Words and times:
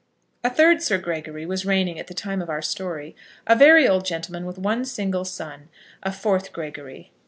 A 0.43 0.49
third 0.49 0.81
Sir 0.81 0.97
Gregory 0.97 1.45
was 1.45 1.63
reigning 1.63 1.99
at 1.99 2.07
the 2.07 2.15
time 2.15 2.41
of 2.41 2.49
our 2.49 2.63
story, 2.63 3.15
a 3.45 3.55
very 3.55 3.87
old 3.87 4.03
gentleman 4.03 4.47
with 4.47 4.57
one 4.57 4.83
single 4.83 5.25
son, 5.25 5.69
a 6.01 6.11
fourth 6.11 6.51
Gregory. 6.53 7.11